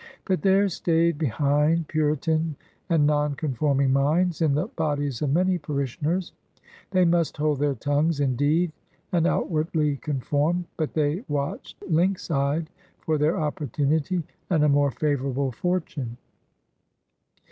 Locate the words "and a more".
14.49-14.89